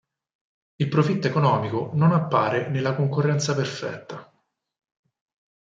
Il 0.77 0.87
profitto 0.89 1.27
economico 1.27 1.91
non 1.93 2.11
appare 2.11 2.69
nella 2.69 2.95
concorrenza 2.95 3.53
perfetta. 3.53 4.33